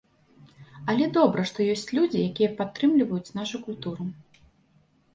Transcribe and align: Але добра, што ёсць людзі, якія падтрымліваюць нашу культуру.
Але 0.93 1.05
добра, 1.17 1.45
што 1.51 1.59
ёсць 1.75 1.87
людзі, 1.97 2.25
якія 2.31 2.57
падтрымліваюць 2.65 3.35
нашу 3.41 3.57
культуру. 3.71 4.13